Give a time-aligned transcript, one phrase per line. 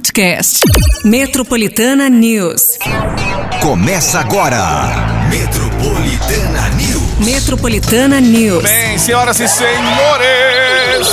[0.00, 0.60] podcast.
[1.04, 2.78] Metropolitana News.
[3.60, 4.56] Começa agora.
[5.28, 7.18] Metropolitana News.
[7.18, 8.62] Metropolitana News.
[8.62, 11.06] Bem, senhoras e senhores,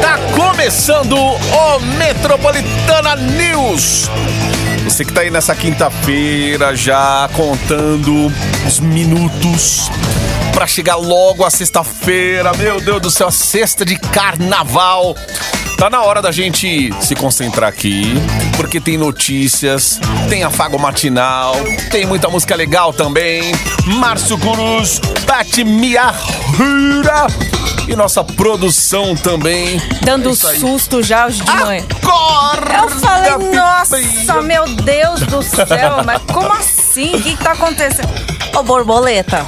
[0.00, 4.08] tá começando o Metropolitana News.
[4.84, 8.32] Você que tá aí nessa quinta-feira já contando
[8.64, 9.90] os minutos
[10.52, 12.52] pra chegar logo a sexta-feira.
[12.54, 15.14] Meu Deus do céu, a sexta de carnaval.
[15.78, 18.14] Tá na hora da gente se concentrar aqui,
[18.56, 21.54] porque tem notícias, tem afago matinal,
[21.88, 23.52] tem muita música legal também.
[23.86, 27.28] Márcio Cruz, Pati Miyahura
[27.86, 29.80] e nossa produção também.
[30.02, 31.84] Dando É susto já hoje de manhã.
[32.02, 37.14] Acorda, Eu falei, nossa, meu Deus do céu, mas como assim?
[37.14, 38.08] O que, que tá acontecendo?
[38.56, 39.46] Ô, borboleta,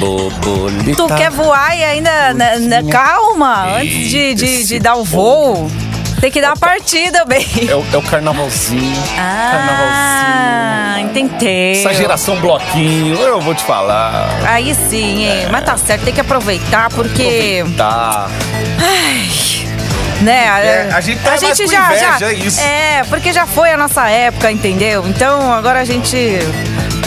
[0.00, 0.96] Borboleta.
[0.96, 2.34] tu quer voar e ainda.
[2.34, 5.70] né, né, calma, antes de, de, de dar o voo,
[6.20, 7.46] tem que dar a partida, bem.
[7.68, 9.02] É o, é o carnavalzinho.
[9.18, 11.78] Ah, entendi.
[11.78, 14.28] Essa geração bloquinho, eu vou te falar.
[14.46, 15.48] Aí sim, hein?
[15.50, 17.64] Mas tá certo, tem que aproveitar, porque.
[17.76, 18.28] Tá.
[20.20, 20.44] Né?
[20.44, 22.60] É, a gente tá mais com inveja, é isso.
[22.60, 25.06] É, porque já foi a nossa época, entendeu?
[25.08, 26.38] Então agora a gente.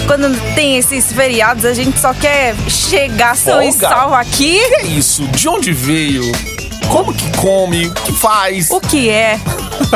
[0.08, 4.60] Quando tem esses feriados, a gente só quer chegar são e salvo aqui.
[4.60, 5.26] Que é isso?
[5.28, 6.24] De onde veio?
[6.92, 7.88] Como que come?
[7.88, 8.70] O que faz?
[8.70, 9.40] O que é?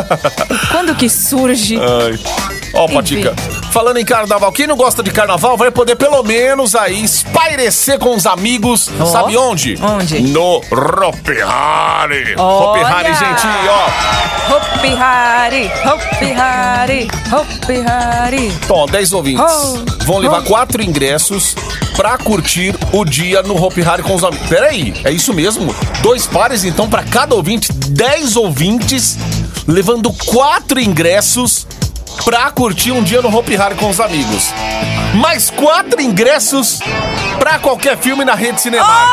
[0.72, 1.78] Quando que surge?
[1.78, 2.57] Ai.
[2.74, 3.34] Ó, Patica,
[3.72, 8.16] falando em carnaval, quem não gosta de carnaval vai poder pelo menos aí espairecer com
[8.16, 8.90] os amigos.
[9.00, 9.06] Ó.
[9.06, 9.78] Sabe onde?
[9.82, 10.22] Onde?
[10.22, 12.36] No Hopi Hari.
[12.38, 14.28] Hopi Hari, gente, ó.
[14.56, 18.52] Hopi Hari, Hopi Hari, Hopi Hari.
[18.68, 20.44] Bom, 10 ouvintes Oh, vão levar oh.
[20.44, 21.56] quatro ingressos
[21.96, 24.48] pra curtir o dia no Hopi Hari com os amigos.
[24.48, 25.76] Peraí, é isso mesmo?
[26.02, 29.18] Dois pares, então, pra cada ouvinte, 10 ouvintes,
[29.68, 31.68] levando quatro ingressos
[32.24, 34.54] pra curtir um dia no Hopi Hari com os amigos.
[35.16, 36.80] Mais quatro ingressos
[37.40, 39.10] pra qualquer filme na rede Cinemark.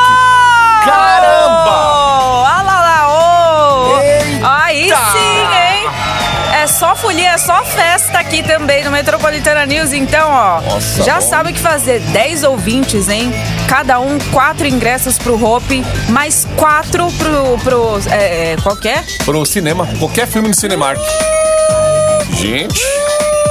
[0.85, 1.71] Caramba!
[2.47, 4.01] Ah lá lá, ô!
[4.03, 4.49] Eita!
[4.65, 5.91] Aí sim, hein?
[6.63, 9.93] É só folia, é só festa aqui também no Metropolitana News.
[9.93, 11.21] Então, ó, Nossa, já bom.
[11.21, 12.01] sabe o que fazer.
[12.01, 13.33] 10 ouvintes, hein?
[13.69, 17.59] Cada um, quatro ingressos pro Hope, mais quatro pro.
[17.63, 19.05] pro é, qual que é?
[19.25, 21.01] Pro cinema, qualquer filme no Cinemark.
[22.35, 22.81] Gente,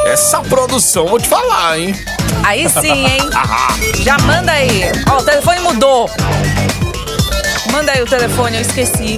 [0.05, 1.95] essa produção, vou te falar, hein?
[2.43, 3.21] Aí sim, hein?
[4.03, 4.83] Já manda aí.
[5.09, 6.09] Ó, o telefone mudou.
[7.71, 9.17] Manda aí o telefone, eu esqueci.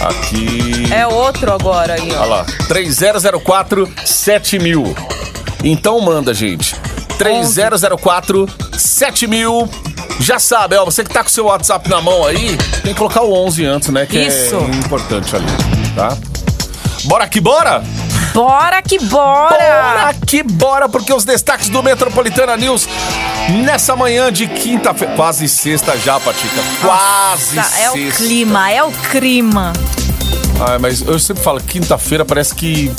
[0.00, 0.92] Aqui.
[0.92, 2.22] É outro agora aí, ó.
[2.22, 4.96] Olha lá, 3004 7000.
[5.62, 6.74] Então manda, gente.
[7.18, 9.68] 3004 7000.
[10.20, 13.22] Já sabe, ó, você que tá com seu WhatsApp na mão aí, tem que colocar
[13.22, 14.06] o 11 antes, né?
[14.06, 14.56] Que Isso.
[14.56, 15.46] é importante ali,
[15.94, 16.16] tá?
[17.04, 17.82] Bora que bora?
[18.34, 19.56] Bora que bora!
[19.56, 22.88] Bora que bora, porque os destaques do Metropolitana News
[23.64, 26.60] nessa manhã de quinta-feira, quase sexta já, Patica.
[26.80, 28.24] Quase Nossa, é o sexta.
[28.24, 29.72] clima, é o clima.
[30.60, 32.92] Ah, mas eu sempre falo, quinta-feira parece que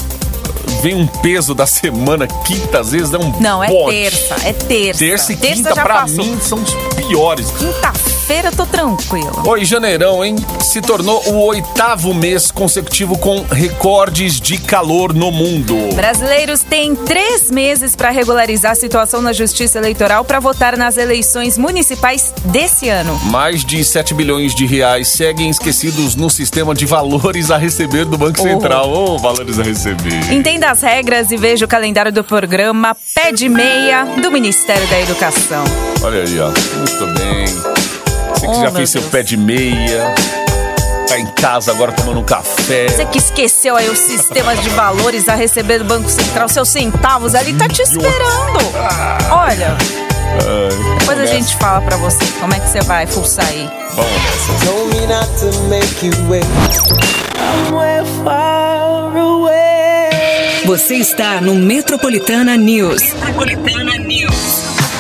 [0.82, 3.92] vem um peso da semana, quinta às vezes é um Não, é bote.
[3.94, 5.00] terça, é terça.
[5.00, 6.24] Terça e terça quinta pra passou.
[6.24, 7.52] mim são os piores.
[7.52, 9.44] Quinta-feira eu tô tranquila.
[9.48, 10.36] Oi, janeirão, hein?
[10.60, 15.76] Se tornou o oitavo mês consecutivo com recordes de calor no mundo.
[15.96, 21.58] Brasileiros têm três meses para regularizar a situação na Justiça Eleitoral para votar nas eleições
[21.58, 23.18] municipais desse ano.
[23.26, 28.18] Mais de 7 bilhões de reais seguem esquecidos no sistema de valores a receber do
[28.18, 28.44] Banco Oh.
[28.44, 28.92] Central.
[28.92, 30.32] Ô, valores a receber.
[30.34, 35.00] Entenda as regras e veja o calendário do programa Pé de Meia do Ministério da
[35.00, 35.64] Educação.
[36.04, 36.48] Olha aí, ó.
[36.50, 37.85] Muito bem.
[38.46, 39.12] Você que Oh, já fez seu Deus.
[39.12, 40.14] pé de meia,
[41.08, 42.88] tá em casa agora tomando um café.
[42.90, 47.34] Você que esqueceu aí os sistemas de valores a receber do Banco Central, seus centavos
[47.36, 48.60] ali, tá te esperando.
[49.32, 53.64] Olha, Ai, depois a gente fala pra você como é que você vai fuçar aí.
[53.66, 54.66] nessa, Vamos nessa.
[54.66, 56.46] Told me not to make you wait.
[57.68, 60.66] Somewhere far away.
[60.66, 63.02] Você está no Metropolitana News.
[63.14, 64.05] Metropolitana News.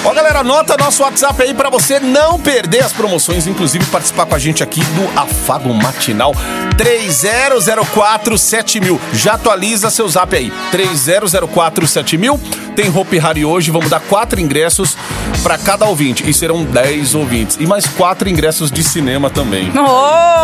[0.05, 4.35] Ó, galera, anota nosso WhatsApp aí pra você não perder as promoções, inclusive participar com
[4.35, 6.31] a gente aqui do Afago Matinal
[6.77, 8.99] 30047000.
[9.13, 12.39] Já atualiza seu zap aí, 30047000.
[12.75, 14.95] Tem Hope Hari hoje, vamos dar quatro ingressos
[15.41, 17.57] pra cada ouvinte, e serão 10 ouvintes.
[17.59, 19.71] E mais quatro ingressos de cinema também.
[19.75, 20.34] Oh!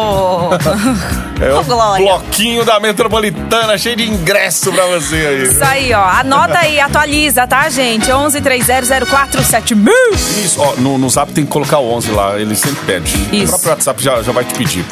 [1.40, 2.04] É o Glória.
[2.04, 5.42] bloquinho da Metropolitana, cheio de ingresso pra você aí.
[5.44, 6.04] Isso aí, ó.
[6.04, 8.12] Anota aí, atualiza, tá, gente?
[8.12, 9.40] 11 3004
[9.74, 9.94] mil.
[10.12, 13.16] Isso, ó, no, no Zap tem que colocar o 11 lá, ele sempre pede.
[13.32, 13.46] Isso.
[13.46, 14.84] O próprio WhatsApp já, já vai te pedir.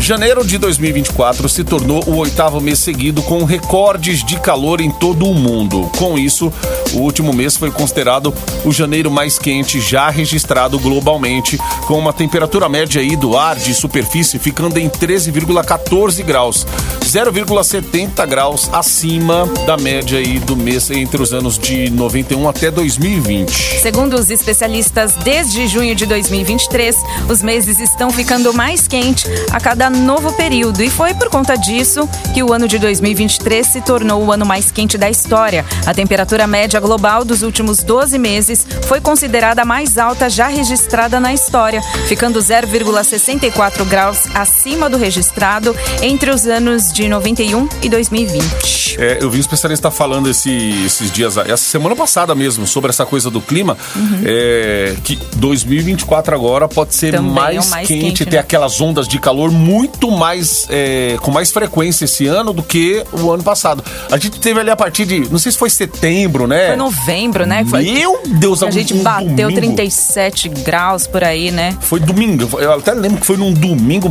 [0.00, 5.26] janeiro de 2024 se tornou o oitavo mês seguido com recordes de calor em todo
[5.26, 5.90] o mundo.
[5.98, 6.50] Com isso,
[6.92, 8.34] o último mês foi considerado
[8.64, 13.74] o janeiro mais quente já registrado globalmente, com uma temperatura média aí do ar de
[13.74, 16.66] superfície ficando em 13,14 graus,
[17.00, 23.80] 0,70 graus acima da média aí do mês entre os anos de 91 até 2020.
[23.80, 26.96] Segundo os especialistas, desde junho de 2023,
[27.28, 30.82] os meses estão ficando mais quentes a cada novo período.
[30.82, 34.70] E foi por conta disso que o ano de 2023 se tornou o ano mais
[34.70, 35.64] quente da história.
[35.86, 41.18] A temperatura média global dos últimos 12 meses foi considerada a mais alta já registrada
[41.18, 48.96] na história, ficando 0,64 graus acima do registrado entre os anos de 91 e 2020.
[49.00, 53.06] É, eu vi um especialista falando esse- esses dias, essa semana passada mesmo, sobre essa
[53.06, 53.76] coisa do clima,
[54.24, 58.38] é, que 2024 agora pode ser Também é mais, mais quente, quente, ter né?
[58.38, 63.30] aquelas ondas de calor muito mais, é, com mais frequência esse ano do que o
[63.32, 63.82] ano passado.
[64.10, 66.63] A gente teve ali a partir de, não sei se foi setembro, né?
[66.68, 67.64] Foi novembro, né?
[67.68, 69.54] Foi, Meu Deus, a gente um bateu domingo.
[69.54, 71.76] 37 graus por aí, né?
[71.80, 74.08] Foi domingo, eu até lembro que foi num domingo,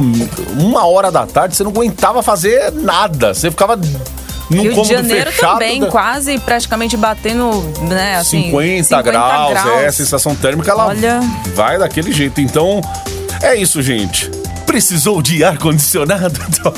[0.59, 3.33] uma hora da tarde, você não aguentava fazer nada.
[3.33, 3.75] Você ficava
[4.49, 5.53] num Rio de Janeiro fechado.
[5.53, 7.51] também, da- quase praticamente batendo,
[7.81, 8.43] né, assim...
[8.43, 11.19] 50, graus, é, a sensação térmica ela Olha.
[11.55, 12.39] vai daquele jeito.
[12.41, 12.81] Então,
[13.41, 14.29] é isso, gente.
[14.73, 16.33] Precisou de ar-condicionado?
[16.49, 16.73] Então,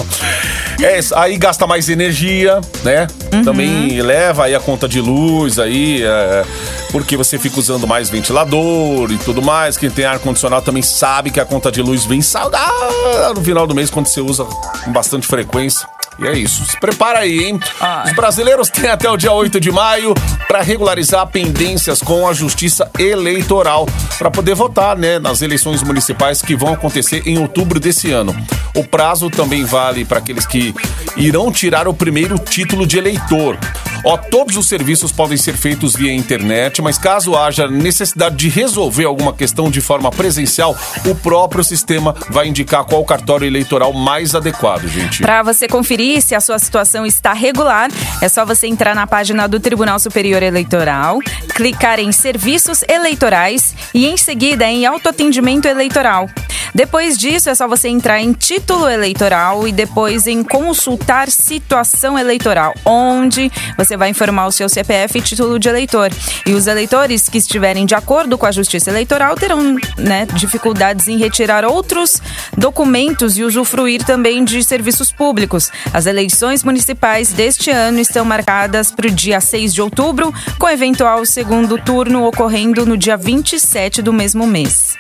[0.86, 1.16] é isso.
[1.16, 3.08] Aí gasta mais energia, né?
[3.32, 3.44] Uhum.
[3.44, 6.44] Também eleva aí a conta de luz aí, é,
[6.92, 9.78] porque você fica usando mais ventilador e tudo mais.
[9.78, 13.74] Quem tem ar-condicionado também sabe que a conta de luz vem saudável no final do
[13.74, 15.88] mês quando você usa com bastante frequência.
[16.18, 16.66] E é isso.
[16.66, 17.60] Se prepara aí, hein?
[17.80, 18.08] Ai.
[18.08, 20.14] Os brasileiros têm até o dia 8 de maio
[20.48, 23.86] para regularizar pendências com a Justiça Eleitoral
[24.18, 28.36] para poder votar, né, nas eleições municipais que vão acontecer em outubro desse ano.
[28.76, 30.74] O prazo também vale para aqueles que
[31.18, 33.58] irão tirar o primeiro título de eleitor.
[34.06, 39.06] Ó, todos os serviços podem ser feitos via internet, mas caso haja necessidade de resolver
[39.06, 44.88] alguma questão de forma presencial, o próprio sistema vai indicar qual cartório eleitoral mais adequado,
[44.88, 45.24] gente.
[45.24, 47.90] Para você conferir se a sua situação está regular,
[48.22, 51.20] é só você entrar na página do Tribunal Superior Eleitoral,
[51.56, 56.30] clicar em Serviços Eleitorais e em seguida em Autoatendimento Eleitoral.
[56.76, 62.74] Depois disso, é só você entrar em Título Eleitoral e depois em Consultar Situação Eleitoral,
[62.84, 66.12] onde você vai informar o seu CPF e título de eleitor.
[66.46, 71.18] E os eleitores que estiverem de acordo com a Justiça Eleitoral terão né, dificuldades em
[71.18, 72.22] retirar outros
[72.58, 75.72] documentos e usufruir também de serviços públicos.
[75.94, 81.26] As eleições municipais deste ano estão marcadas para o dia 6 de outubro, com eventual
[81.26, 84.96] segundo turno ocorrendo no dia 27 do mesmo mês.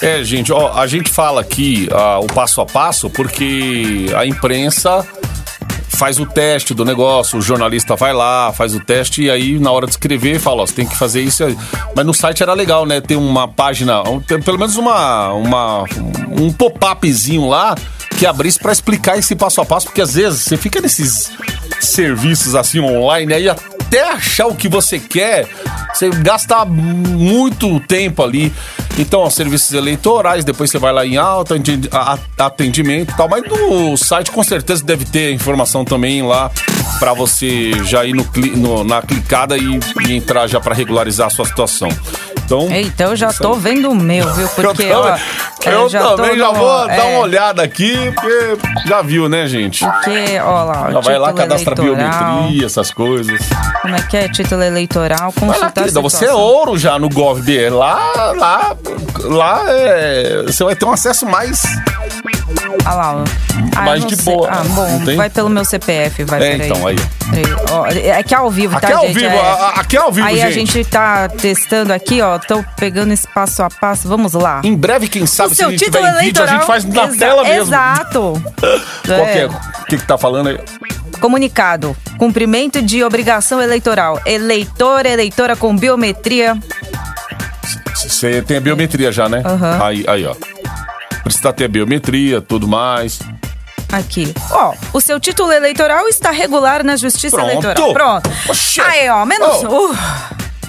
[0.00, 5.06] É, gente, ó, a gente fala aqui ah, o passo a passo porque a imprensa
[5.90, 9.70] faz o teste do negócio, o jornalista vai lá, faz o teste e aí na
[9.70, 11.44] hora de escrever fala, ó, você tem que fazer isso.
[11.94, 13.00] Mas no site era legal, né?
[13.00, 14.02] Ter uma página,
[14.44, 15.84] pelo menos uma, uma
[16.30, 17.74] um pop-upzinho lá
[18.16, 21.32] que abrisse pra explicar esse passo a passo, porque às vezes você fica nesses
[21.80, 25.48] serviços assim online aí até achar o que você quer,
[25.92, 28.52] você gasta muito tempo ali.
[28.98, 31.54] Então, ó, serviços eleitorais, depois você vai lá em alta
[32.38, 36.50] atendimento e tal, mas no site com certeza deve ter informação também lá
[36.98, 41.30] pra você já ir no, no- na clicada e, e entrar já pra regularizar a
[41.30, 41.88] sua situação.
[42.50, 44.48] Então, Eita, eu já tô vendo o meu, viu?
[44.56, 45.02] Porque, eu ó,
[45.60, 49.28] também, eu tô também já no- vou dar é, uma olhada aqui, porque já viu,
[49.28, 49.84] né, gente?
[49.84, 52.32] Porque, ó lá, Já vai lá, título cadastra eleitoral.
[52.34, 53.40] biometria, essas coisas.
[53.82, 54.28] Como é que é?
[54.28, 57.70] Título eleitoral, Vai lá, querida, você é ouro já no GovBR.
[57.70, 58.76] Lá, lá,
[59.22, 61.62] lá é, você vai ter um acesso mais.
[62.84, 63.24] Ah lá, ó.
[63.76, 64.48] Ah, Mais eu de boa.
[64.50, 65.16] Ah, Não bom, tem?
[65.16, 66.70] vai pelo meu CPF, vai, É, peraí.
[66.70, 66.96] então, aí.
[67.30, 69.18] Peraí, ó, é que é ao vivo, Aqui tá, é ao gente?
[69.20, 70.72] vivo, a- a- aqui é ao vivo, Aí a gente.
[70.72, 74.60] gente tá testando aqui, ó, tô pegando esse passo a passo, vamos lá.
[74.64, 77.04] Em breve, quem sabe, o se a gente tiver em vídeo, a gente faz na
[77.04, 77.62] Exa- tela mesmo.
[77.62, 78.42] Exato.
[79.06, 79.42] Qual que é?
[79.42, 79.46] É.
[79.46, 80.58] O que que tá falando aí?
[81.20, 81.96] Comunicado.
[82.18, 84.20] Cumprimento de obrigação eleitoral.
[84.24, 86.56] Eleitor, eleitora com biometria.
[87.94, 89.42] Você tem a biometria já, né?
[89.44, 89.78] Aham.
[89.84, 90.34] Aí, aí, ó.
[91.22, 93.20] Precisa ter biometria, tudo mais.
[93.92, 94.32] Aqui.
[94.50, 97.50] Ó, o seu título eleitoral está regular na Justiça Pronto.
[97.50, 97.92] Eleitoral.
[97.92, 98.30] Pronto.
[98.48, 98.80] Oxê.
[98.80, 99.64] Aí, ó, menos.
[99.64, 99.90] Oh.
[99.90, 99.96] Uh,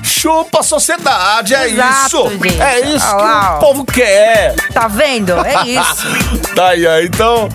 [0.04, 2.30] Chupa a sociedade, é Exato, isso.
[2.44, 2.62] gente.
[2.62, 3.56] É isso Olha lá, que ó.
[3.56, 4.56] o povo quer.
[4.74, 5.34] tá vendo?
[5.46, 6.54] É isso.
[6.56, 7.00] tá aí, ó.
[7.00, 7.50] Então,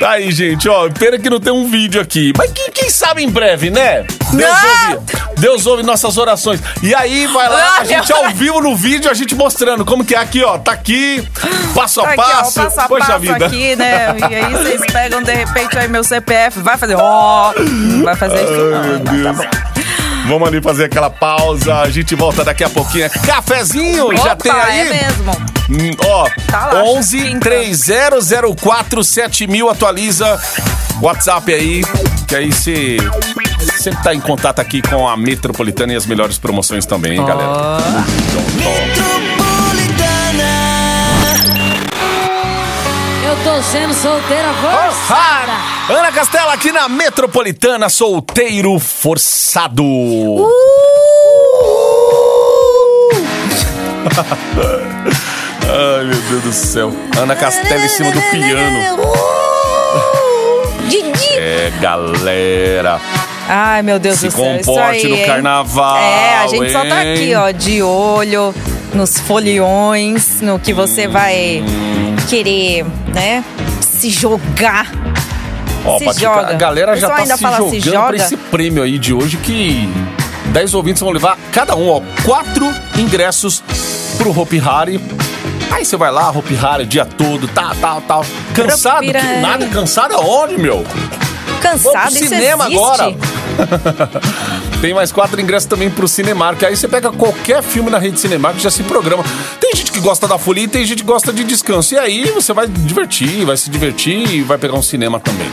[0.00, 0.88] tá aí, gente, ó.
[0.90, 2.32] Pena que não tem um vídeo aqui.
[2.36, 4.04] Mas quem, quem sabe em breve, né?
[4.32, 4.90] Deus Não!
[4.96, 5.06] ouve,
[5.38, 6.60] Deus ouve nossas orações.
[6.82, 10.14] E aí, vai lá, a gente ao vivo no vídeo, a gente mostrando como que
[10.14, 10.58] é aqui, ó.
[10.58, 11.26] Tá aqui,
[11.74, 12.60] passo Tá a aqui, ó, passo.
[12.62, 13.46] passo a Poxa passo vida.
[13.46, 14.16] aqui, né?
[14.30, 17.52] E aí vocês pegam, de repente, aí meu CPF, vai fazer, ó,
[18.02, 19.36] vai fazer isso Ai, não, meu não, tá Deus.
[19.36, 19.67] bom.
[20.28, 21.74] Vamos ali fazer aquela pausa.
[21.76, 23.08] A gente volta daqui a pouquinho.
[23.10, 24.80] Cafezinho, já Opa, tem aí?
[24.80, 25.32] é mesmo.
[25.70, 27.50] Hum, Ó, Tá lá, 11 quinta.
[27.50, 30.40] 3004 7000 atualiza
[31.00, 31.82] WhatsApp aí,
[32.26, 32.96] que aí você
[33.78, 37.78] sempre tá em contato aqui com a Metropolitana e as melhores promoções também, hein, galera?
[43.24, 45.77] Eu tô sendo solteira forçada.
[45.88, 49.82] Ana Castela aqui na Metropolitana, solteiro forçado.
[49.82, 50.48] Uh!
[55.70, 56.92] Ai, meu Deus do céu.
[57.16, 58.78] Ana Castela em cima do piano.
[61.38, 63.00] É, galera.
[63.48, 64.56] Ai, meu Deus Se do céu.
[64.56, 65.26] isso comporte aí, no hein?
[65.26, 67.14] carnaval, É, a gente só tá hein?
[67.14, 68.54] aqui, ó, de olho
[68.92, 71.62] nos foliões, no que você vai
[72.28, 73.42] querer, né?
[73.80, 74.86] Se jogar.
[75.84, 76.48] Ó, Se Patica, joga.
[76.48, 78.06] a galera já tá se fala se jogando joga?
[78.08, 79.88] pra esse prêmio aí de hoje que
[80.46, 83.62] 10 ouvintes vão levar cada um, ó, quatro ingressos
[84.16, 85.00] pro Hopi Hari.
[85.70, 88.20] Aí você vai lá, Hopi Hari, dia todo, tá, tá, tá.
[88.54, 89.02] Cansado?
[89.02, 90.84] Que nada, cansado aonde, meu?
[90.84, 93.14] Vamos Cansado, pro isso cinema agora.
[94.80, 96.62] Tem mais quatro ingressos também pro Cinemark.
[96.64, 99.24] Aí você pega qualquer filme na rede Cinemark e já se programa.
[99.60, 101.94] Tem gente que gosta da folia e tem gente que gosta de descanso.
[101.94, 105.50] E aí você vai divertir, vai se divertir e vai pegar um cinema também.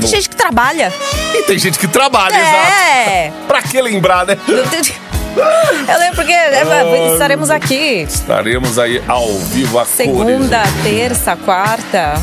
[0.00, 0.92] Tem gente que trabalha.
[1.34, 2.72] E tem gente que trabalha, exato.
[2.72, 3.32] É.
[3.46, 4.36] Pra que lembrar, né?
[4.46, 10.82] Eu lembro porque é, estaremos aqui Estaremos aí ao vivo a segunda, cores.
[10.84, 12.14] terça, quarta.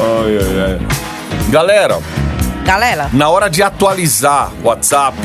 [0.00, 0.78] Ai, ai, ai.
[1.50, 1.98] Galera,
[2.68, 5.16] Galera, na hora de atualizar o WhatsApp,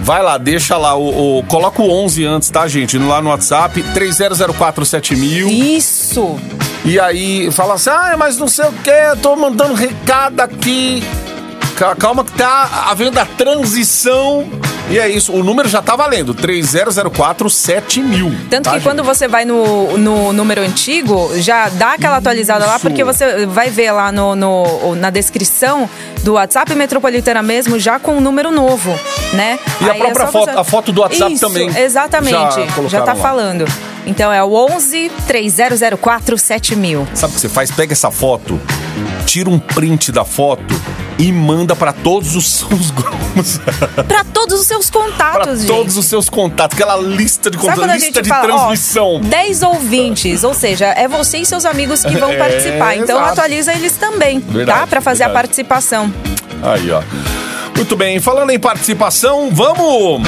[0.00, 2.98] vai lá, deixa lá, o, o- coloca o 11 antes, tá, gente?
[2.98, 5.48] Lá no WhatsApp, 30047000.
[5.50, 6.38] isso.
[6.84, 11.02] E aí fala assim, ah, mas não sei o que, eu tô mandando recado aqui.
[11.78, 14.44] Ca- Calma que tá havendo a transição.
[14.88, 18.32] E é isso, o número já tá valendo, 30047000.
[18.48, 18.84] Tanto tá, que gente?
[18.84, 22.86] quando você vai no, no número antigo, já dá aquela atualizada lá, Isso.
[22.86, 25.88] porque você vai ver lá no, no- na descrição
[26.22, 28.96] do WhatsApp Metropolitana mesmo, já com o número novo,
[29.32, 29.58] né?
[29.80, 31.68] E a Aí própria só foto- a foto do WhatsApp Isso, também.
[31.76, 32.32] Exatamente,
[32.84, 33.20] Já já, tá lá.
[33.20, 33.64] falando.
[34.06, 37.08] Então é o 11 3004 7000.
[37.12, 37.72] Sabe o que você faz?
[37.72, 38.60] Pega essa foto,
[39.26, 40.80] tira um print da foto
[41.18, 43.60] e manda pra todos os seus grupos.
[44.06, 45.68] Pra todos os seus pra contatos, gente.
[45.68, 46.76] todos os seus contatos.
[46.78, 49.16] Aquela lista de contatos, a lista de fala, transmissão.
[49.16, 52.96] ó, 10 ouvintes, ou seja, é você e seus amigos que vão É, participar.
[52.96, 53.32] Então exato.
[53.32, 54.86] atualiza eles também, Verdade, tá?
[54.86, 55.46] Pra fazer a verdade.
[55.48, 56.12] participação.
[56.62, 57.02] Aí, ó.
[57.76, 60.22] Muito bem, falando em participação, vamos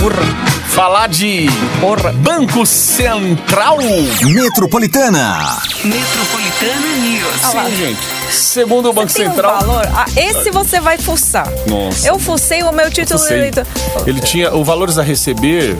[0.69, 1.47] falar de
[1.81, 2.13] Porra.
[2.13, 3.79] Banco Central.
[4.23, 5.59] Metropolitana.
[5.83, 7.41] Metropolitana News.
[7.41, 8.01] Sim, gente.
[8.31, 9.59] Segundo o Banco Tem um Central.
[9.61, 9.89] valor?
[9.95, 11.49] Ah, esse você vai fuçar.
[11.67, 12.07] Nossa.
[12.07, 13.39] Eu fucei o meu título Sei.
[13.39, 13.67] eleitor.
[14.07, 15.77] Ele tinha o valores a receber.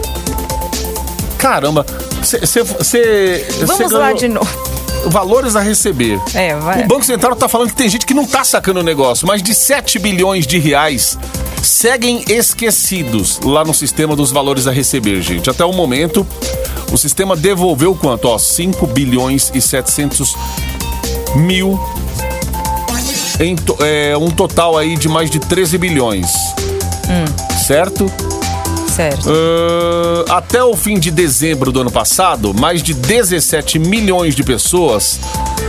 [1.37, 1.87] Caramba,
[2.21, 3.47] você.
[3.65, 4.49] Vamos lá de novo.
[5.07, 6.19] Valores a receber.
[6.35, 6.83] É, vai.
[6.83, 9.41] O Banco Central tá falando que tem gente que não tá sacando o negócio, mas
[9.43, 11.17] de 7 bilhões de reais
[11.63, 15.51] seguem esquecidos lá no sistema dos valores a receber, gente.
[15.51, 16.27] Até o momento,
[16.93, 18.27] o sistema devolveu quanto?
[18.29, 20.35] Ó, 5 bilhões e 700
[21.37, 21.79] mil.
[23.41, 26.27] Em to- é, um total aí de mais de 13 bilhões.
[27.67, 28.11] Certo?
[28.95, 29.29] Certo.
[30.29, 35.21] Ah, até o fim de dezembro do ano passado, mais de 17 milhões de pessoas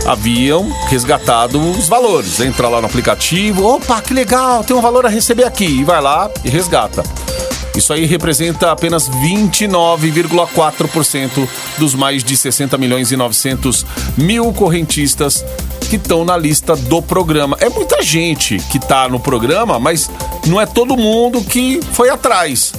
[0.06, 2.40] haviam resgatado os valores.
[2.40, 5.80] Entra lá no aplicativo, opa, que legal, tem um valor a receber aqui.
[5.80, 7.02] E vai lá e resgata.
[7.76, 15.44] Isso aí representa apenas 29,4% dos mais de 60 milhões e 900 mil correntistas
[15.88, 17.56] que estão na lista do programa.
[17.60, 20.10] É muita gente que está no programa, mas
[20.46, 22.72] não é todo mundo que foi atrás.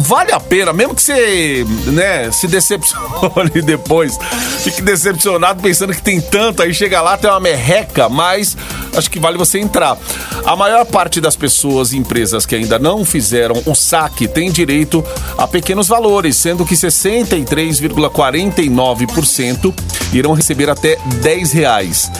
[0.00, 4.18] Vale a pena, mesmo que você né, se decepcione depois,
[4.62, 8.56] fique decepcionado pensando que tem tanto, aí chega lá, tem uma merreca, mas
[8.94, 9.96] acho que vale você entrar.
[10.44, 15.04] A maior parte das pessoas e empresas que ainda não fizeram o saque tem direito
[15.38, 19.74] a pequenos valores, sendo que 63,49%
[20.12, 22.10] irão receber até 10 reais.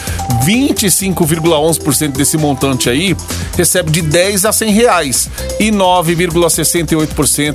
[0.45, 3.17] 25,11% desse montante aí
[3.57, 7.50] recebe de 10 a 100 reais e 9,68%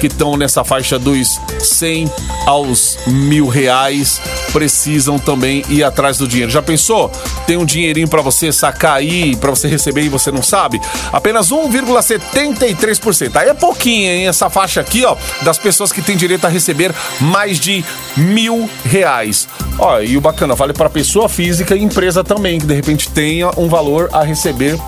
[0.00, 2.10] que estão nessa faixa dos 100
[2.46, 4.20] aos mil reais
[4.52, 6.50] precisam também ir atrás do dinheiro.
[6.50, 7.10] Já pensou?
[7.46, 10.80] Tem um dinheirinho para você sacar aí, para você receber e você não sabe?
[11.12, 13.36] Apenas 1,73%.
[13.36, 14.28] Aí é pouquinho, hein?
[14.28, 17.84] Essa faixa aqui, ó, das pessoas que têm direito a receber mais de
[18.16, 19.48] mil reais.
[19.78, 23.50] Ó, e o bacana, vale para pessoa física e empresa também, que de repente tenha
[23.56, 24.78] um valor a receber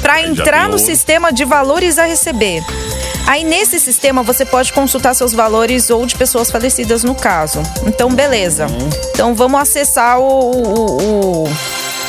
[0.00, 2.62] para entrar no sistema de valores a receber.
[3.26, 7.62] Aí nesse sistema você pode consultar seus valores ou de pessoas falecidas no caso.
[7.86, 8.66] Então, beleza.
[8.66, 8.90] Uhum.
[9.14, 11.56] Então vamos acessar o- o- o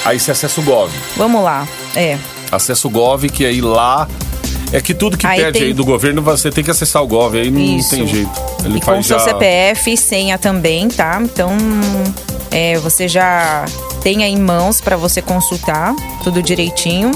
[0.05, 0.91] Aí você acessa o Gov.
[1.15, 1.67] Vamos lá.
[1.95, 2.17] É.
[2.51, 4.07] Acessa o Gov, que aí lá.
[4.71, 7.07] É que tudo que Aí pede tem- aí do governo, você tem que acessar o
[7.07, 7.91] Gov, aí não Isso.
[7.91, 8.31] tem jeito.
[8.65, 9.25] Ele e com faz seu já...
[9.25, 11.19] CPF e senha também, tá?
[11.21, 11.55] Então,
[12.53, 13.65] é, você já
[14.01, 15.93] tem aí em mãos para você consultar
[16.23, 17.11] tudo direitinho.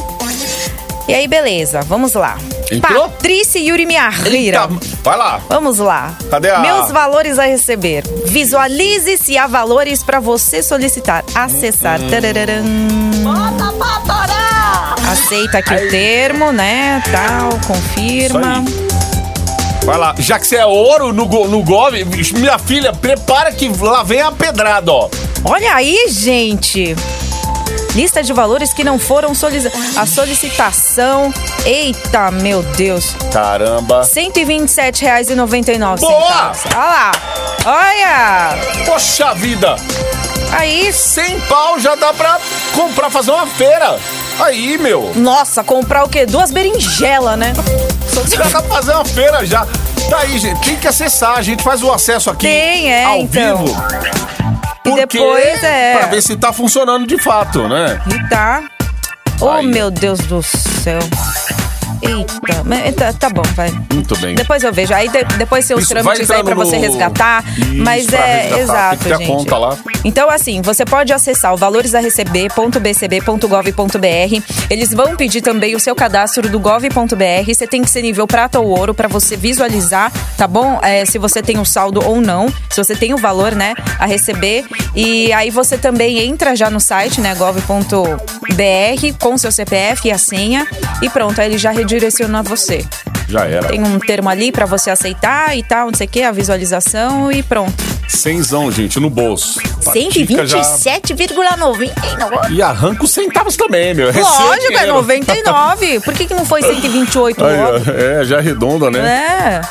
[1.08, 2.38] E aí, beleza, vamos lá.
[2.70, 3.08] Entrou?
[3.08, 4.67] Patrícia Yuri Miarrira.
[5.01, 5.39] Vai lá.
[5.48, 6.17] Vamos lá.
[6.29, 8.03] Cadê a- Meus valores a receber.
[8.25, 11.24] Visualize se há valores para você solicitar.
[11.34, 12.01] Acessar.
[12.01, 12.10] Hum.
[12.10, 12.65] Tarararam.
[15.10, 17.01] Aceita aqui o termo, né?
[17.10, 18.63] Tal, confirma.
[19.86, 20.13] Vai lá.
[20.20, 21.94] Já que você é ouro no, go- no Gov,
[22.34, 25.10] minha filha, prepara que lá vem a pedrada, ó.
[25.44, 26.96] Olha aí, gente.
[27.96, 29.98] Lista de valores que não foram solicitados.
[29.98, 31.34] A solicitação.
[31.65, 33.15] Eita, meu Deus.
[33.32, 34.01] Caramba.
[34.03, 36.00] R$ 127,99.
[36.00, 36.51] Boa!
[36.65, 37.12] Olha lá.
[37.65, 38.86] Olha.
[38.86, 39.75] Poxa vida.
[40.51, 40.91] Aí.
[40.94, 42.39] 100 pau já dá pra
[42.75, 43.98] comprar, fazer uma feira.
[44.40, 45.11] Aí, meu.
[45.16, 46.25] Nossa, comprar o quê?
[46.25, 47.53] Duas berinjelas, né?
[48.29, 49.66] Já dá pra fazer uma feira já.
[50.09, 50.59] Tá aí, gente.
[50.61, 51.35] Tem que acessar.
[51.38, 53.66] A gente faz o acesso aqui Tem, é, ao então.
[53.66, 53.75] vivo.
[54.87, 58.00] E Porque- depois é- Pra ver se tá funcionando de fato, né?
[58.07, 58.63] E tá.
[59.41, 59.67] Oh, Aí.
[59.67, 61.00] meu Deus do céu.
[62.01, 63.72] Eita, mas tá, tá bom, vai.
[63.94, 64.36] Muito bem.
[64.36, 64.94] Depois eu vejo.
[64.94, 67.44] Aí de- depois seus Isso, trâmites aí pra você no- resgatar.
[67.57, 69.38] Isso, mas é resgatar, exato, tem que gente.
[69.38, 69.77] conta lá.
[70.03, 74.42] Então, assim, você pode acessar o valoresareceber.bcb.gov.br.
[74.70, 77.46] Eles vão pedir também o seu cadastro do gov.br.
[77.48, 80.79] Você tem que ser nível prata ou ouro pra você visualizar, tá bom?
[80.83, 82.48] É, se você tem o saldo ou não.
[82.70, 84.66] Se você tem o valor, né, a receber.
[84.96, 90.18] E aí você também entra já no site, né, gov.br, com seu CPF e a
[90.18, 90.68] senha.
[91.01, 92.85] E pronto, aí ele já redireciona você.
[93.29, 93.67] Já era.
[93.69, 97.31] Tem um termo ali pra você aceitar e tal, não sei o que, a visualização
[97.31, 97.73] e pronto.
[98.07, 99.59] Cenzão, gente, no bolso.
[99.83, 101.91] Patica já- 127,99.
[102.51, 104.11] E arranca os centavos também, meu.
[104.11, 104.93] Recebe Lógico, é dinheiro.
[104.93, 106.00] 99.
[106.01, 107.91] Por que, que não foi 128 Aí, logo?
[107.91, 109.00] é, já arredonda, né?
[109.00, 109.61] É.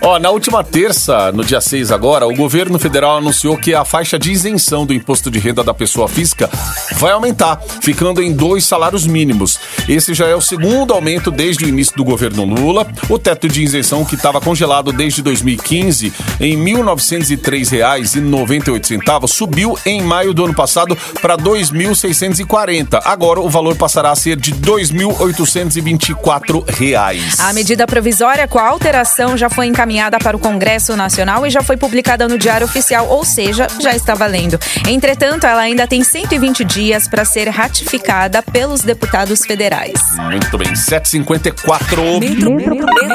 [0.00, 4.16] Ó, na última terça, no dia 6 agora, o governo federal anunciou que a faixa
[4.16, 6.48] de isenção do imposto de renda da pessoa física
[6.94, 9.58] vai aumentar, ficando em dois salários mínimos.
[9.88, 12.86] Esse já é o segundo aumento desde o início do governo Lula.
[13.08, 20.32] O teto de isenção, que estava congelado desde 2015 em R$ 1.903,98, subiu em maio
[20.32, 23.00] do ano passado para R$ 2.640.
[23.04, 27.40] Agora o valor passará a ser de 2.824 reais.
[27.40, 29.87] A medida provisória com a alteração já foi encaminhada
[30.22, 34.14] para o Congresso Nacional e já foi publicada no Diário Oficial, ou seja, já está
[34.14, 34.58] valendo.
[34.86, 39.98] Entretanto, ela ainda tem 120 dias para ser ratificada pelos deputados federais.
[40.16, 42.02] Muito bem, 754.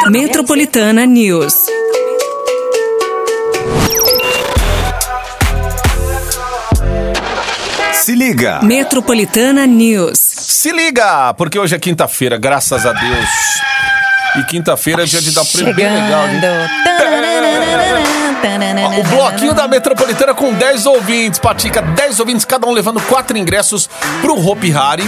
[0.10, 1.54] Metropolitana News.
[7.94, 8.62] Se liga.
[8.64, 10.20] Metropolitana News.
[10.20, 13.93] Se liga, porque hoje é quinta-feira, graças a Deus.
[14.36, 16.24] E quinta-feira é dia de dar prêmio bem legal.
[18.86, 21.82] Ó, O bloquinho da Metropolitana com 10 ouvintes, Patica.
[21.82, 23.90] 10 ouvintes, cada um levando 4 ingressos
[24.22, 25.04] pro Hopi Hari.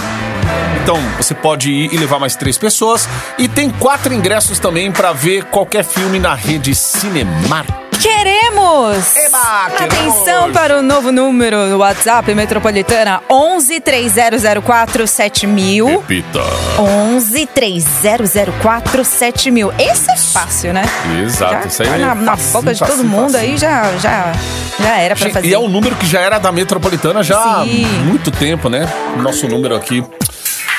[0.83, 3.09] Então, você pode ir e levar mais três pessoas.
[3.39, 7.84] E tem quatro ingressos também pra ver qualquer filme na rede Cinemark.
[8.05, 9.15] Queremos!
[9.15, 10.15] Eba, queremos!
[10.19, 15.87] Atenção para o novo número do WhatsApp Metropolitana 11 3004 7000.
[15.87, 16.39] Repita.
[16.77, 19.73] 11 3004 7000.
[19.79, 20.83] Esse é fácil, né?
[21.23, 23.51] Exato, Já isso aí tá é na, na boca de todo mundo facinho.
[23.51, 24.33] aí já, já,
[24.79, 25.47] já era pra fazer.
[25.47, 27.85] E é um número que já era da Metropolitana já há Sim.
[28.03, 28.87] muito tempo, né?
[29.17, 30.03] Nosso número aqui.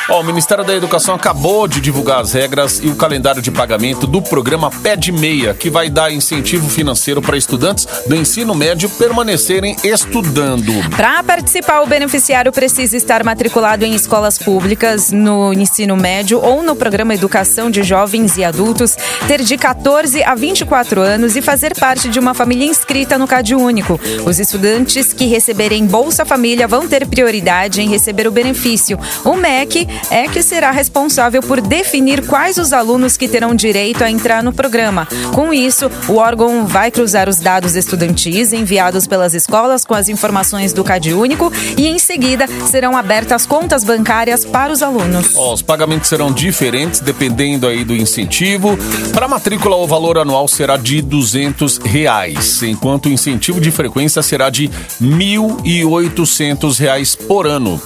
[0.08, 4.22] O Ministério da Educação acabou de divulgar as regras e o calendário de pagamento do
[4.22, 9.76] programa Pé de Meia, que vai dar incentivo financeiro para estudantes do ensino médio permanecerem
[9.82, 10.72] estudando.
[10.96, 16.76] Para participar, o beneficiário precisa estar matriculado em escolas públicas, no ensino médio ou no
[16.76, 22.08] programa Educação de Jovens e Adultos, ter de 14 a 24 anos e fazer parte
[22.08, 23.98] de uma família inscrita no Cade Único.
[24.24, 28.96] Os estudantes que receberem Bolsa Família vão ter prioridade em receber o benefício.
[29.24, 34.10] O MEC é que será responsável por definir quais os alunos que terão direito a
[34.10, 35.06] entrar no programa.
[35.32, 40.72] Com isso, o órgão vai cruzar os dados estudantis enviados pelas escolas com as informações
[40.72, 45.34] do Cade Único e, em seguida, serão abertas contas bancárias para os alunos.
[45.34, 48.78] Ó, os pagamentos serão diferentes dependendo aí do incentivo.
[49.12, 54.50] Para matrícula, o valor anual será de 200 reais, enquanto o incentivo de frequência será
[54.50, 57.80] de 1.800 reais por ano.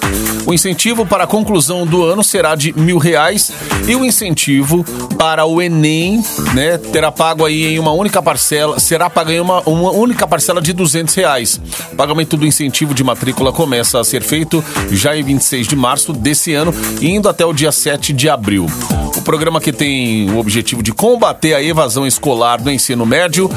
[0.47, 3.51] O incentivo para a conclusão do ano será de mil reais
[3.87, 4.85] e o incentivo
[5.19, 6.23] para o Enem,
[6.55, 10.61] né, terá pago aí em uma única parcela, será pago em uma, uma única parcela
[10.61, 11.61] de 200 reais.
[11.93, 16.13] O pagamento do incentivo de matrícula começa a ser feito já em 26 de março
[16.13, 18.67] desse ano, indo até o dia 7 de abril.
[19.17, 23.51] O programa que tem o objetivo de combater a evasão escolar no ensino médio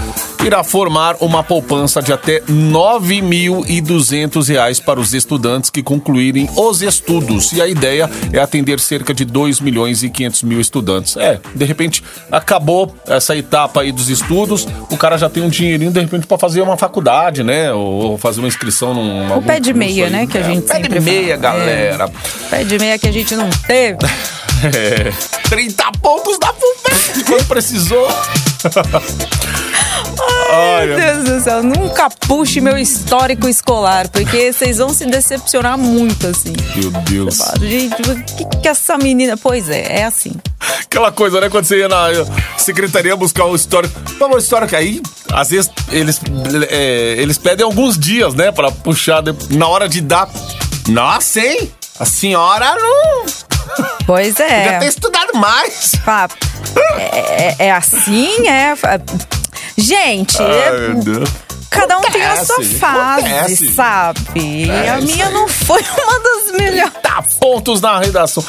[0.43, 7.53] irá formar uma poupança de até 9.200 reais para os estudantes que concluírem os estudos.
[7.53, 11.15] E a ideia é atender cerca de 2 milhões e 500 mil estudantes.
[11.15, 15.91] É, de repente acabou essa etapa aí dos estudos, o cara já tem um dinheirinho
[15.91, 17.71] de repente para fazer uma faculdade, né?
[17.71, 20.99] Ou fazer uma inscrição num O pé de meia, né, que a gente Pé de
[20.99, 21.59] meia, fala.
[21.59, 22.11] galera.
[22.49, 23.99] Pé de meia que a gente não teve.
[24.63, 25.11] É,
[25.49, 28.07] 30 pontos da FUVEST quando precisou.
[30.53, 35.77] Ai, meu Deus do céu, nunca puxe meu histórico escolar, porque vocês vão se decepcionar
[35.77, 36.53] muito, assim.
[36.75, 37.37] Meu Deus.
[37.37, 39.35] Fala, Gente, o que, que essa menina.
[39.37, 40.31] Pois é, é assim.
[40.81, 41.49] Aquela coisa, né?
[41.49, 42.07] Quando você ia na
[42.57, 43.99] secretaria buscar o histórico.
[44.17, 45.01] Favor, histórico aí,
[45.33, 46.19] às vezes eles,
[46.69, 48.51] é, eles pedem alguns dias, né?
[48.51, 50.29] Pra puxar de- na hora de dar.
[50.87, 51.71] Nossa, hein?
[51.99, 53.25] A senhora não.
[54.05, 54.87] Pois Podia ter é.
[54.87, 55.93] estudado mais.
[56.05, 56.27] Pá,
[56.97, 58.73] É, é- é assim, é.
[59.77, 61.29] Gente, é- Ai, meu Deus.
[61.69, 63.73] cada um tem a sua Acontece, fase, acontece.
[63.73, 64.69] sabe?
[64.69, 65.33] É, a minha aí.
[65.33, 66.93] não foi uma das melhores.
[67.01, 68.41] Tá pontos na redação.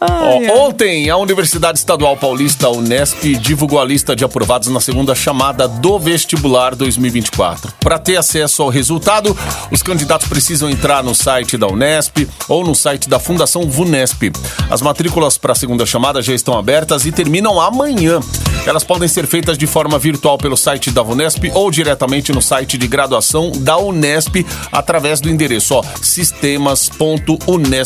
[0.00, 5.68] Ó, ontem, a Universidade Estadual Paulista, Unesp, divulgou a lista de aprovados na segunda chamada
[5.68, 7.72] do vestibular 2024.
[7.78, 9.36] Para ter acesso ao resultado,
[9.70, 14.32] os candidatos precisam entrar no site da Unesp ou no site da Fundação VUNESP.
[14.68, 18.18] As matrículas para a segunda chamada já estão abertas e terminam amanhã.
[18.66, 22.76] Elas podem ser feitas de forma virtual pelo site da Unesp ou diretamente no site
[22.76, 25.84] de graduação da Unesp através do endereço ó,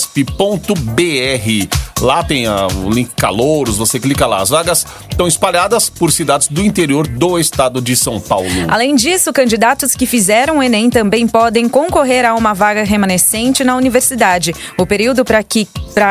[0.06, 1.86] sistemas.unesp.br.
[2.00, 4.42] Lá tem ah, o link Calouros, você clica lá.
[4.42, 8.48] As vagas estão espalhadas por cidades do interior do estado de São Paulo.
[8.68, 13.74] Além disso, candidatos que fizeram o Enem também podem concorrer a uma vaga remanescente na
[13.76, 14.54] universidade.
[14.76, 15.66] O período para que,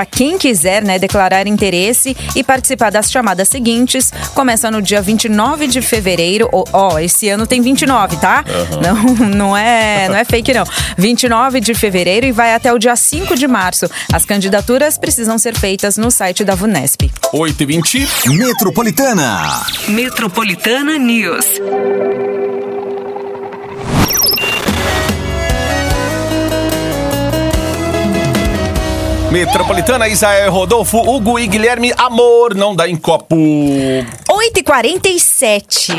[0.09, 5.83] quem quiser né, declarar interesse e participar das chamadas seguintes começa no dia 29 de
[5.83, 6.49] fevereiro.
[6.51, 8.43] Ó, ó, esse ano tem 29, tá?
[8.81, 10.63] Não, não, é, não é fake, não.
[10.97, 13.84] 29 de fevereiro e vai até o dia 5 de março.
[14.11, 17.11] As candidaturas precisam ser feitas no site da VUNESP.
[17.33, 19.65] 8 e 20 Metropolitana.
[19.87, 21.45] Metropolitana News.
[29.35, 33.35] Metropolitana, Isael Rodolfo, Hugo e Guilherme, amor não dá em copo.
[34.53, 35.95] 8h47.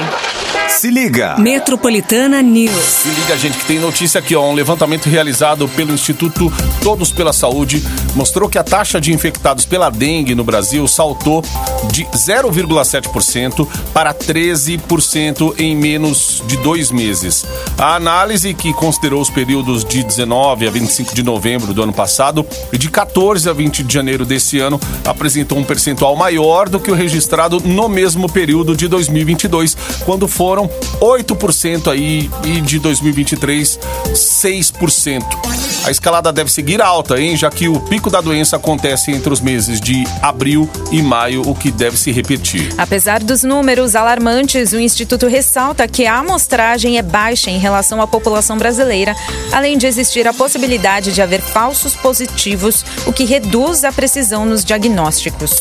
[0.69, 1.37] Se liga.
[1.39, 2.75] Metropolitana News.
[2.75, 4.43] Se liga, gente, que tem notícia aqui, ó.
[4.43, 7.83] Um levantamento realizado pelo Instituto Todos pela Saúde
[8.15, 11.43] mostrou que a taxa de infectados pela dengue no Brasil saltou
[11.91, 17.45] de 0,7% para 13% em menos de dois meses.
[17.79, 22.47] A análise, que considerou os períodos de 19 a 25 de novembro do ano passado
[22.73, 26.91] e de 14 a 20 de janeiro desse ano, apresentou um percentual maior do que
[26.91, 30.69] o registrado no mesmo período de 2022, quando foram
[31.01, 33.81] 8% aí e de 2023
[34.13, 35.66] 6%.
[35.87, 37.37] A escalada deve seguir alta, hein?
[37.37, 41.55] Já que o pico da doença acontece entre os meses de abril e maio, o
[41.55, 42.75] que deve se repetir.
[42.77, 48.07] Apesar dos números alarmantes, o Instituto ressalta que a amostragem é baixa em relação à
[48.07, 49.15] população brasileira,
[49.53, 54.65] além de existir a possibilidade de haver falsos positivos, o que reduz a precisão nos
[54.65, 55.53] diagnósticos.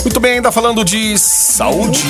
[0.00, 2.02] Muito bem, ainda falando de saúde.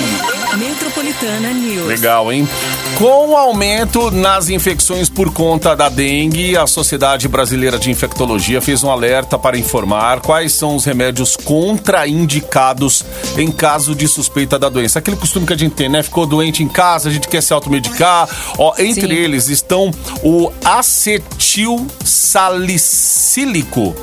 [0.56, 1.86] Metropolitana News.
[1.86, 2.48] Legal, hein?
[2.96, 8.82] Com o aumento nas infecções por conta da dengue, a Sociedade Brasileira de Infectologia fez
[8.82, 13.04] um alerta para informar quais são os remédios contraindicados
[13.36, 14.98] em caso de suspeita da doença.
[14.98, 16.02] Aquele costume que a gente tem, né?
[16.02, 18.28] Ficou doente em casa, a gente quer se automedicar.
[18.56, 19.22] Ó, entre Sim.
[19.22, 19.90] eles estão
[20.22, 23.94] o acetil salicílico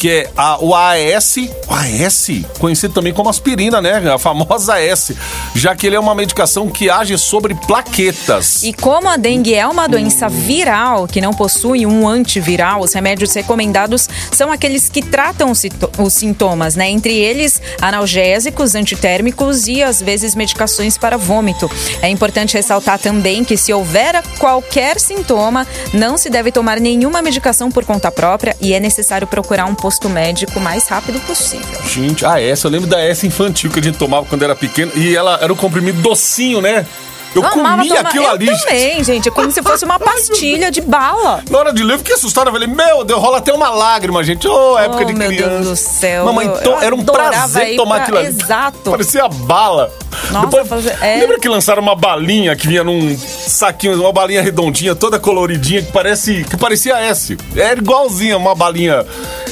[0.00, 1.36] que é a, o AS,
[1.68, 4.10] o AS, conhecido também como aspirina, né?
[4.10, 5.12] A famosa AS,
[5.54, 8.62] já que ele é uma medicação que age sobre plaquetas.
[8.62, 13.34] E como a dengue é uma doença viral que não possui um antiviral, os remédios
[13.34, 16.88] recomendados são aqueles que tratam os sintomas, né?
[16.88, 21.70] Entre eles, analgésicos, antitérmicos e às vezes medicações para vômito.
[22.00, 27.70] É importante ressaltar também que se houver qualquer sintoma, não se deve tomar nenhuma medicação
[27.70, 29.74] por conta própria e é necessário procurar um
[30.08, 31.80] médico o mais rápido possível.
[31.86, 34.92] Gente, a S, eu lembro da S infantil que a gente tomava quando era pequeno
[34.94, 36.86] e ela era um comprimido docinho, né?
[37.32, 38.46] Eu amava comia tomar- aquilo eu ali.
[38.46, 39.28] também, gente.
[39.28, 41.44] É como se fosse uma pastilha de bala.
[41.48, 42.48] Na hora de ler, eu fiquei assustado.
[42.48, 44.48] Eu falei, meu Deus, rola até uma lágrima, gente.
[44.48, 45.48] Ô, época Oh, de meu criança.
[45.50, 46.24] Deus do céu.
[46.24, 48.26] Mamãe, to- era um prazer tomar pra- aquilo ali.
[48.26, 48.90] Exato.
[48.90, 49.92] Parecia bala.
[50.32, 51.18] Nossa, fazer- é.
[51.20, 55.92] Lembra que lançaram uma balinha que vinha num saquinho, uma balinha redondinha, toda coloridinha, que
[55.92, 56.42] parece.
[56.42, 57.38] que parecia S.
[57.54, 59.06] Era igualzinha, uma balinha.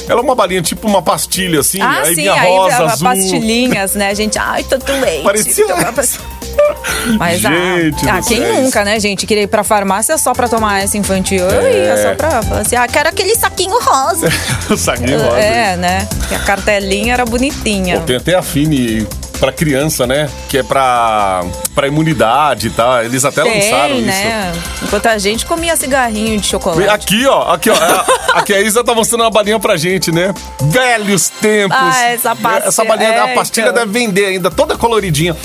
[0.09, 1.79] Ela é uma balinha, tipo uma pastilha, assim.
[1.81, 3.07] Ah, aí sim, vinha aí rosa, azul.
[3.07, 4.39] pastilhinhas, né, gente?
[4.39, 5.23] Ai, tô doente.
[5.23, 5.65] Parecia-
[7.17, 9.25] Mas Gente ah, ah, quem nunca, né, gente?
[9.25, 11.45] Queria ir pra farmácia só pra tomar essa infantil.
[11.47, 14.27] Eu ia só pra falar assim, ah, quero aquele saquinho rosa.
[14.69, 15.37] o saquinho rosa.
[15.37, 16.07] é, né?
[16.27, 17.99] Que a cartelinha era bonitinha.
[17.99, 19.07] Pô, tem até a Fini
[19.39, 20.29] pra criança, né?
[20.49, 23.03] Que é pra, pra imunidade e tal.
[23.03, 24.07] Eles até lançaram Tem, isso.
[24.07, 24.51] né?
[24.83, 26.87] Enquanto a gente comia cigarrinho de chocolate.
[26.89, 27.75] Aqui, ó, aqui, ó.
[27.75, 30.33] é, Aqui a Isa tá mostrando uma balinha pra gente, né?
[30.61, 31.77] Velhos tempos.
[31.79, 33.85] Ah, essa pastilha- Essa balinha, é, a pastilha então.
[33.85, 35.35] deve vender ainda, toda coloridinha.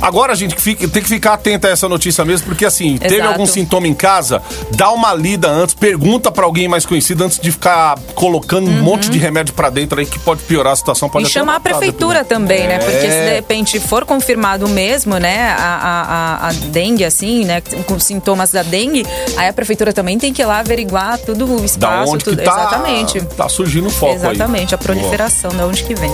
[0.00, 3.16] Agora, gente, que fica- tem que ficar atenta a essa notícia mesmo, porque assim, teve
[3.16, 3.30] Exato.
[3.30, 4.40] algum sintoma em casa,
[4.76, 9.10] dá uma lida antes, pergunta pra alguém mais conhecido antes de ficar colocando um monte
[9.10, 11.08] de remédio pra dentro aí que pode piorar a situação.
[11.08, 11.30] Pode Uhum.
[11.30, 12.28] E chamar a prefeitura depois.
[12.28, 12.78] também, né?
[12.78, 13.32] Porque se de É.
[13.34, 18.62] repente for confirmado mesmo, né, a, a, a- a dengue, assim, né, com sintomas da
[18.62, 19.04] dengue,
[19.36, 22.36] aí a prefeitura também tem que ir lá averiguar tudo o Da espaço, onde tudo.
[22.36, 23.20] que tá, Exatamente.
[23.36, 24.84] tá surgindo foco Exatamente, a aí.
[24.84, 26.10] proliferação, de onde que vem.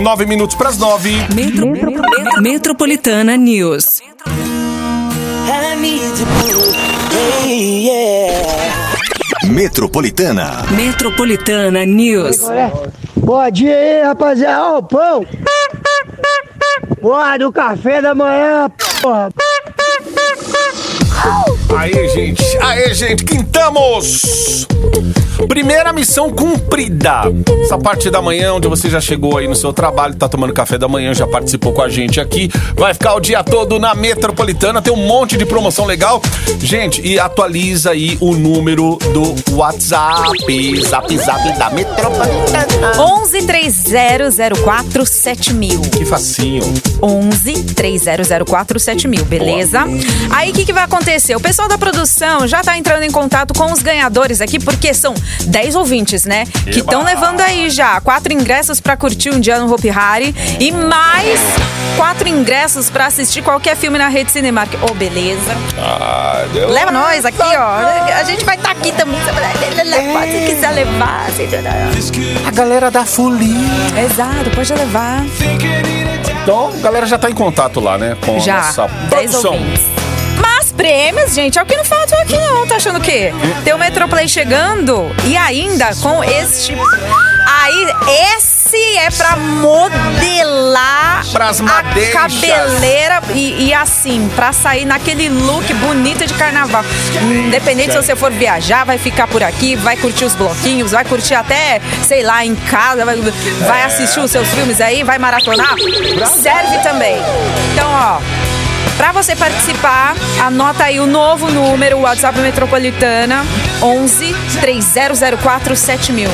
[0.00, 1.10] Nove minutos pras nove.
[1.34, 4.00] Metro- Metropolitana News.
[9.44, 10.64] Metropolitana.
[10.70, 12.40] Metropolitana News.
[13.16, 14.62] Bom dia aí, rapaziada.
[14.62, 15.26] Ó, o pão.
[17.00, 19.28] Porra, do café da manhã, porra.
[21.76, 22.42] Aê, gente.
[22.58, 23.24] Aê, gente.
[23.24, 24.66] Quintamos.
[25.48, 27.22] Primeira missão cumprida.
[27.62, 30.78] Essa parte da manhã, onde você já chegou aí no seu trabalho, tá tomando café
[30.78, 32.50] da manhã, já participou com a gente aqui.
[32.74, 34.80] Vai ficar o dia todo na Metropolitana.
[34.80, 36.22] Tem um monte de promoção legal.
[36.60, 40.82] Gente, e atualiza aí o número do WhatsApp.
[40.82, 43.00] Zap, zap da Metropolitana.
[43.00, 45.80] 11 3004 7000.
[45.82, 46.62] Que facinho.
[47.02, 49.80] 11 3004 7000, beleza?
[50.30, 51.34] Aí o que, que vai acontecer?
[51.34, 55.14] O pessoal da produção já tá entrando em contato com os ganhadores aqui, porque são
[55.46, 56.44] 10 ouvintes, né?
[56.64, 60.70] Que estão levando aí já quatro ingressos pra curtir um dia no Hopi Hari e
[60.72, 61.40] mais
[61.96, 64.72] quatro ingressos pra assistir qualquer filme na rede Cinemark.
[64.90, 65.56] Ô, beleza.
[65.78, 66.68] Ah, deu.
[66.68, 68.16] Leva nós aqui, ó.
[68.18, 69.20] A gente vai estar aqui também.
[69.20, 71.26] Se quiser levar.
[72.46, 73.56] A galera da folia.
[74.04, 75.24] Exato, pode levar.
[76.42, 78.16] Então, a galera já tá em contato lá, né?
[78.24, 79.52] Com a Já, nossa 10 produção.
[79.52, 80.01] ouvintes.
[80.76, 82.66] Prêmios, gente, é o que não falta aqui não.
[82.66, 83.32] Tá achando o quê?
[83.64, 86.74] Tem o Metroplay chegando e ainda com este...
[87.44, 87.86] Aí,
[88.36, 91.82] esse é pra modelar Pras a
[92.12, 96.84] cabeleira e, e assim, pra sair naquele look bonito de carnaval.
[97.46, 101.34] Independente se você for viajar, vai ficar por aqui, vai curtir os bloquinhos, vai curtir
[101.34, 105.74] até, sei lá, em casa, vai, vai assistir os seus filmes aí, vai maratonar.
[106.40, 107.16] Serve também.
[107.72, 108.20] Então, ó,
[108.96, 113.44] Pra você participar, anota aí o novo número, o WhatsApp Metropolitana,
[113.82, 116.28] 11 3004 7000.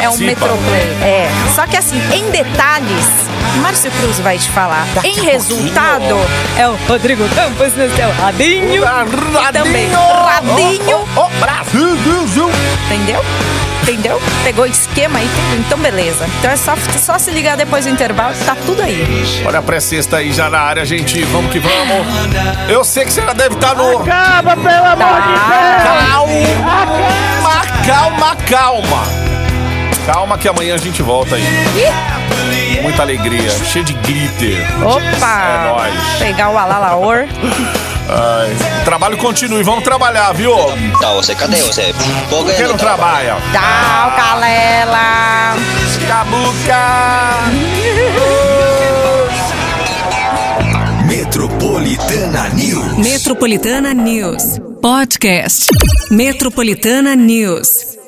[0.00, 0.16] É um.
[0.18, 0.96] Metroplay.
[1.02, 1.28] É.
[1.54, 3.06] Só que assim, em detalhes,
[3.60, 4.86] Márcio Cruz vai te falar.
[5.04, 6.16] em resultado,
[6.56, 8.82] é o Rodrigo Campos no seu radinho.
[8.84, 11.06] E também, radinho.
[11.16, 12.50] Ó, ó, ó, Brasil, Brasil.
[12.86, 13.24] Entendeu?
[13.82, 14.22] Entendeu?
[14.44, 15.60] Pegou o esquema aí, tudo.
[15.60, 16.24] Então, beleza.
[16.38, 19.42] Então é só, só se ligar depois do intervalo, tá tudo aí.
[19.44, 21.22] Olha a pré-sexta aí já na área, gente.
[21.24, 22.06] Vamos que vamos.
[22.68, 23.98] Eu sei que você já deve estar no.
[23.98, 25.82] Acaba, pelo amor de Deus!
[27.42, 29.02] Calma, calma, calma.
[30.06, 31.42] Calma que amanhã a gente volta aí.
[32.82, 34.66] Muita alegria, cheio de glitter.
[34.84, 35.42] Opa!
[35.42, 36.18] É nóis.
[36.18, 37.26] Pegar o alalaor.
[38.08, 40.52] Ai, trabalho continua e vamos trabalhar, viu?
[41.00, 41.94] Tá, você, cadê você?
[42.28, 43.36] Tô Quem não trabalha?
[43.52, 45.54] Tchau, Calela.
[46.08, 46.82] Cabuca!
[51.06, 52.98] Metropolitana News.
[52.98, 54.58] Metropolitana News.
[54.82, 55.66] Podcast.
[56.10, 58.01] Metropolitana News.